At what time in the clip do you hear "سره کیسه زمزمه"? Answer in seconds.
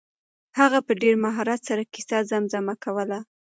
1.69-2.75